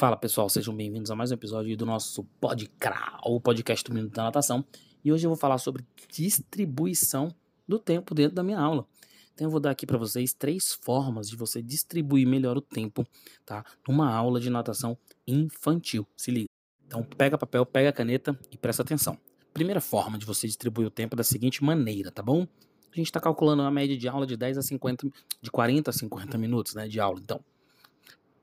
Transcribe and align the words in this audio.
Fala 0.00 0.16
pessoal, 0.16 0.48
sejam 0.48 0.74
bem-vindos 0.74 1.10
a 1.10 1.14
mais 1.14 1.30
um 1.30 1.34
episódio 1.34 1.76
do 1.76 1.84
nosso 1.84 2.24
Podcra, 2.40 3.20
podcast 3.42 3.84
do 3.84 3.94
Minuto 3.94 4.14
da 4.14 4.22
Natação. 4.22 4.64
E 5.04 5.12
hoje 5.12 5.26
eu 5.26 5.28
vou 5.28 5.36
falar 5.36 5.58
sobre 5.58 5.84
distribuição 6.08 7.34
do 7.68 7.78
tempo 7.78 8.14
dentro 8.14 8.34
da 8.34 8.42
minha 8.42 8.58
aula. 8.58 8.86
Então 9.34 9.46
eu 9.46 9.50
vou 9.50 9.60
dar 9.60 9.72
aqui 9.72 9.84
para 9.84 9.98
vocês 9.98 10.32
três 10.32 10.72
formas 10.72 11.28
de 11.28 11.36
você 11.36 11.60
distribuir 11.60 12.26
melhor 12.26 12.56
o 12.56 12.62
tempo, 12.62 13.06
tá? 13.44 13.62
Numa 13.86 14.10
aula 14.10 14.40
de 14.40 14.48
natação 14.48 14.96
infantil. 15.26 16.08
Se 16.16 16.30
liga. 16.30 16.48
Então 16.86 17.02
pega 17.02 17.36
papel, 17.36 17.66
pega 17.66 17.92
caneta 17.92 18.34
e 18.50 18.56
presta 18.56 18.80
atenção. 18.80 19.18
Primeira 19.52 19.82
forma 19.82 20.16
de 20.16 20.24
você 20.24 20.46
distribuir 20.46 20.86
o 20.86 20.90
tempo 20.90 21.14
da 21.14 21.22
seguinte 21.22 21.62
maneira, 21.62 22.10
tá 22.10 22.22
bom? 22.22 22.48
A 22.90 22.96
gente 22.96 23.08
está 23.08 23.20
calculando 23.20 23.60
uma 23.60 23.70
média 23.70 23.98
de 23.98 24.08
aula 24.08 24.26
de 24.26 24.34
10 24.34 24.56
a 24.56 24.62
50, 24.62 25.10
de 25.42 25.50
40 25.50 25.90
a 25.90 25.92
50 25.92 26.38
minutos, 26.38 26.74
né, 26.74 26.88
de 26.88 26.98
aula. 26.98 27.20
Então, 27.22 27.44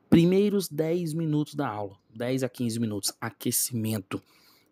primeiros 0.10 0.70
10 0.70 1.14
minutos 1.14 1.56
da 1.56 1.68
aula, 1.68 1.98
10 2.16 2.44
a 2.44 2.50
15 2.50 2.80
minutos, 2.80 3.14
aquecimento. 3.20 4.22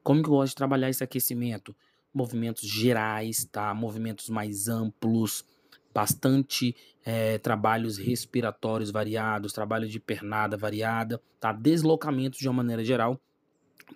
Como 0.04 0.22
que 0.22 0.30
eu 0.30 0.34
gosto 0.34 0.52
de 0.52 0.56
trabalhar 0.56 0.90
esse 0.90 1.04
aquecimento? 1.04 1.76
Movimentos 2.14 2.68
gerais, 2.68 3.46
tá? 3.52 3.74
Movimentos 3.74 4.30
mais 4.30 4.68
amplos, 4.68 5.46
bastante 5.94 6.76
é, 7.04 7.38
trabalhos 7.38 7.98
respiratórios 7.98 8.92
variados, 8.92 9.54
trabalho 9.54 9.88
de 9.88 10.00
pernada 10.00 10.58
variada, 10.58 11.22
tá? 11.40 11.52
Deslocamentos 11.52 12.40
de 12.40 12.48
uma 12.48 12.56
maneira 12.56 12.84
geral, 12.84 13.20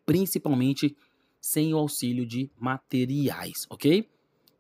principalmente 0.06 0.96
sem 1.40 1.74
o 1.74 1.78
auxílio 1.78 2.26
de 2.26 2.52
materiais, 2.58 3.66
ok? 3.70 4.08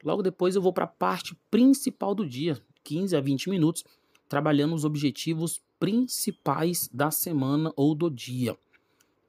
Logo 0.03 0.23
depois 0.23 0.55
eu 0.55 0.61
vou 0.61 0.71
para 0.71 0.85
a 0.85 0.87
parte 0.87 1.35
principal 1.51 2.15
do 2.15 2.27
dia, 2.27 2.57
15 2.83 3.15
a 3.15 3.21
20 3.21 3.49
minutos, 3.49 3.83
trabalhando 4.29 4.73
os 4.73 4.85
objetivos 4.85 5.61
principais 5.79 6.89
da 6.93 7.09
semana 7.09 7.71
ou 7.75 7.95
do 7.95 8.09
dia. 8.09 8.57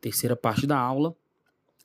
Terceira 0.01 0.35
parte 0.35 0.67
da 0.67 0.79
aula, 0.79 1.15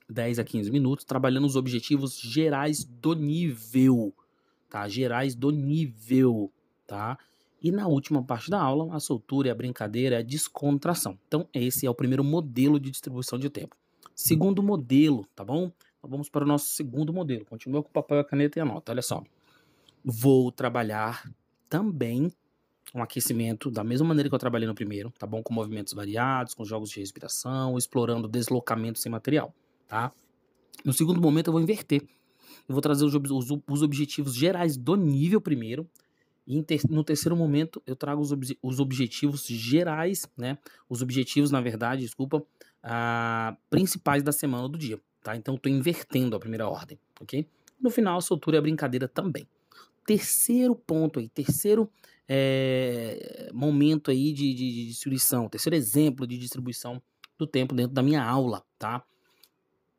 10 0.09 0.39
a 0.39 0.43
15 0.43 0.71
minutos, 0.71 1.05
trabalhando 1.05 1.45
os 1.45 1.55
objetivos 1.55 2.19
gerais 2.19 2.83
do 2.83 3.13
nível, 3.13 4.13
tá? 4.69 4.87
Gerais 4.87 5.35
do 5.35 5.51
nível, 5.51 6.51
tá? 6.87 7.17
E 7.61 7.71
na 7.71 7.87
última 7.87 8.23
parte 8.23 8.49
da 8.49 8.61
aula, 8.61 8.95
a 8.95 8.99
soltura, 8.99 9.51
a 9.51 9.55
brincadeira, 9.55 10.19
a 10.19 10.21
descontração. 10.21 11.17
Então, 11.27 11.47
esse 11.53 11.85
é 11.85 11.89
o 11.89 11.95
primeiro 11.95 12.23
modelo 12.23 12.79
de 12.79 12.91
distribuição 12.91 13.39
de 13.39 13.49
tempo. 13.49 13.75
Segundo 14.13 14.61
modelo, 14.61 15.25
tá 15.35 15.43
bom? 15.43 15.71
Então, 15.97 16.09
vamos 16.09 16.29
para 16.29 16.43
o 16.43 16.47
nosso 16.47 16.67
segundo 16.67 17.11
modelo. 17.11 17.43
Continua 17.45 17.81
com 17.81 17.89
o 17.89 17.91
papel, 17.91 18.19
a 18.19 18.23
caneta 18.23 18.59
e 18.59 18.61
anota. 18.61 18.91
Olha 18.91 19.01
só. 19.01 19.23
Vou 20.03 20.51
trabalhar 20.51 21.27
também 21.67 22.31
um 22.95 23.03
aquecimento 23.03 23.69
da 23.69 23.83
mesma 23.83 24.07
maneira 24.07 24.29
que 24.29 24.35
eu 24.35 24.39
trabalhei 24.39 24.67
no 24.67 24.73
primeiro, 24.73 25.11
tá 25.19 25.27
bom? 25.27 25.43
Com 25.43 25.53
movimentos 25.53 25.93
variados, 25.93 26.53
com 26.53 26.63
jogos 26.63 26.89
de 26.89 26.99
respiração, 27.01 27.77
explorando 27.77 28.27
deslocamento 28.27 28.99
sem 28.99 29.11
material, 29.11 29.53
tá? 29.85 30.13
No 30.83 30.93
segundo 30.93 31.21
momento 31.21 31.47
eu 31.47 31.53
vou 31.53 31.61
inverter. 31.61 32.01
Eu 32.67 32.73
vou 32.73 32.81
trazer 32.81 33.03
os, 33.03 33.13
os, 33.13 33.61
os 33.67 33.81
objetivos 33.81 34.33
gerais 34.33 34.77
do 34.77 34.95
nível 34.95 35.41
primeiro, 35.41 35.87
e 36.47 36.63
no 36.89 37.03
terceiro 37.03 37.35
momento 37.35 37.81
eu 37.85 37.95
trago 37.95 38.21
os, 38.21 38.31
os, 38.61 38.79
objetivos 38.79 39.45
gerais, 39.47 40.29
né? 40.37 40.57
Os 40.87 41.01
objetivos, 41.01 41.51
na 41.51 41.59
verdade, 41.59 42.01
desculpa, 42.01 42.43
ah, 42.81 43.57
principais 43.69 44.23
da 44.23 44.31
semana 44.31 44.63
ou 44.63 44.69
do 44.69 44.77
dia, 44.77 44.99
tá? 45.21 45.35
Então 45.35 45.55
eu 45.55 45.59
tô 45.59 45.67
invertendo 45.67 46.35
a 46.35 46.39
primeira 46.39 46.69
ordem, 46.69 46.97
ok? 47.19 47.45
No 47.81 47.89
final, 47.89 48.17
a 48.17 48.21
soltura 48.21 48.57
e 48.57 48.59
a 48.59 48.61
brincadeira 48.61 49.07
também. 49.07 49.45
Terceiro 50.05 50.75
ponto 50.75 51.19
aí, 51.19 51.27
terceiro 51.27 51.89
é, 52.27 53.49
momento 53.53 54.09
aí 54.09 54.33
de, 54.33 54.53
de, 54.53 54.71
de 54.71 54.87
distribuição, 54.87 55.47
terceiro 55.47 55.75
exemplo 55.75 56.25
de 56.25 56.37
distribuição 56.37 57.01
do 57.37 57.45
tempo 57.45 57.75
dentro 57.75 57.93
da 57.93 58.01
minha 58.01 58.23
aula, 58.23 58.63
tá? 58.79 59.03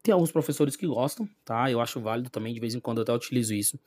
Tem 0.02 0.12
alguns 0.12 0.32
professores 0.32 0.76
que 0.76 0.86
gostam, 0.86 1.28
tá? 1.44 1.70
Eu 1.70 1.80
acho 1.80 2.00
válido 2.00 2.30
também, 2.30 2.54
de 2.54 2.60
vez 2.60 2.74
em 2.74 2.80
quando 2.80 2.98
eu 2.98 3.02
até 3.02 3.12
utilizo 3.12 3.54
isso. 3.54 3.78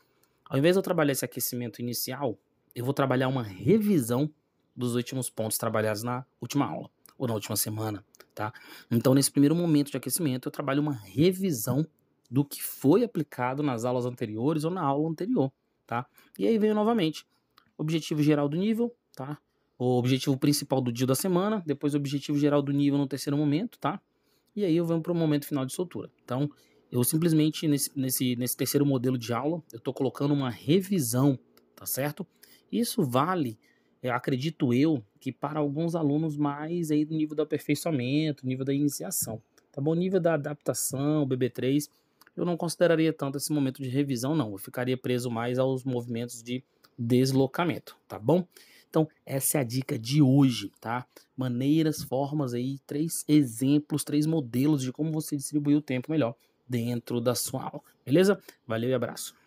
Ao 0.46 0.58
invés 0.58 0.76
de 0.76 0.80
eu 0.80 0.84
trabalhar 0.84 1.12
esse 1.12 1.26
aquecimento 1.26 1.82
inicial, 1.82 2.38
eu 2.76 2.84
vou 2.84 2.94
trabalhar 2.94 3.28
uma 3.28 3.44
revisão 3.44 4.30
dos 4.76 4.96
últimos 4.96 5.30
pontos 5.30 5.58
trabalhados 5.58 6.04
na 6.04 6.26
última 6.42 6.66
aula 6.66 6.90
ou 7.18 7.28
na 7.28 7.34
última 7.34 7.56
semana, 7.56 8.04
tá? 8.34 8.54
Então, 8.90 9.14
nesse 9.14 9.32
primeiro 9.32 9.56
momento 9.56 9.92
de 9.92 9.98
aquecimento, 9.98 10.48
eu 10.48 10.52
trabalho 10.52 10.82
uma 10.82 10.94
revisão 10.94 11.86
do 12.32 12.46
que 12.46 12.64
foi 12.64 13.04
aplicado 13.04 13.62
nas 13.64 13.84
aulas 13.84 14.06
anteriores 14.06 14.64
ou 14.64 14.72
na 14.72 14.82
aula 14.82 15.10
anterior, 15.10 15.52
tá? 15.86 16.06
E 16.38 16.48
aí 16.48 16.58
venho 16.58 16.76
novamente 16.76 17.26
objetivo 17.82 18.22
geral 18.22 18.48
do 18.50 18.58
nível, 18.58 18.94
tá? 19.16 19.38
O 19.78 19.98
objetivo 19.98 20.38
principal 20.38 20.82
do 20.82 20.92
dia 20.92 21.08
da 21.08 21.16
semana, 21.16 21.64
depois 21.66 21.94
o 21.94 21.98
objetivo 21.98 22.38
geral 22.38 22.62
do 22.62 22.72
nível 22.74 22.98
no 22.98 23.08
terceiro 23.08 23.38
momento, 23.38 23.80
tá? 23.80 24.02
E 24.56 24.66
aí 24.66 24.76
eu 24.76 24.86
venho 24.86 25.02
para 25.02 25.12
o 25.12 25.16
momento 25.16 25.46
final 25.46 25.66
de 25.66 25.74
soltura. 25.74 26.12
Então, 26.24 26.50
eu 26.92 27.04
simplesmente, 27.04 27.68
nesse, 27.68 27.92
nesse, 27.98 28.36
nesse 28.36 28.58
terceiro 28.58 28.86
modelo 28.86 29.18
de 29.18 29.32
aula, 29.32 29.64
eu 29.72 29.78
estou 29.78 29.94
colocando 29.94 30.34
uma 30.34 30.50
revisão, 30.50 31.40
tá 31.76 31.86
certo? 31.86 32.26
Isso 32.72 33.04
vale, 33.04 33.58
eu 34.02 34.14
acredito 34.14 34.74
eu, 34.74 35.04
que 35.20 35.32
para 35.32 35.60
alguns 35.60 35.96
alunos 35.96 36.36
mais 36.36 36.92
aí 36.92 37.06
do 37.06 37.16
nível 37.16 37.36
do 37.36 37.42
aperfeiçoamento, 37.42 38.46
nível 38.46 38.66
da 38.66 38.74
iniciação, 38.74 39.42
tá 39.72 39.82
bom? 39.82 39.94
Nível 39.94 40.20
da 40.20 40.34
adaptação, 40.34 41.28
BB3, 41.28 41.90
eu 42.36 42.46
não 42.46 42.58
consideraria 42.58 43.14
tanto 43.14 43.38
esse 43.38 43.52
momento 43.52 43.82
de 43.82 43.90
revisão, 43.90 44.36
não. 44.36 44.52
Eu 44.52 44.58
ficaria 44.58 44.98
preso 44.98 45.30
mais 45.30 45.60
aos 45.60 45.84
movimentos 45.84 46.42
de 46.42 46.64
deslocamento, 47.00 47.96
tá 48.08 48.20
bom? 48.20 48.46
Então, 48.90 49.08
essa 49.26 49.58
é 49.58 49.62
a 49.62 49.64
dica 49.64 49.98
de 49.98 50.22
hoje, 50.22 50.72
tá? 50.82 51.06
Maneiras, 51.38 52.04
formas 52.04 52.54
aí, 52.54 52.80
três 52.86 53.24
exemplos, 53.28 54.04
três 54.04 54.26
modelos 54.26 54.82
de 54.82 54.92
como 54.92 55.12
você 55.12 55.38
distribuir 55.38 55.78
o 55.78 55.82
tempo 55.82 56.12
melhor 56.12 56.36
dentro 56.68 57.22
da 57.22 57.34
sua 57.34 57.64
aula, 57.64 57.82
beleza? 58.06 58.40
Valeu 58.68 58.90
e 58.90 58.94
abraço. 58.94 59.36